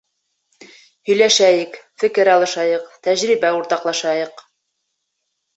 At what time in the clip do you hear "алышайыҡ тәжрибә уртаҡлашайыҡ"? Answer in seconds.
2.37-4.43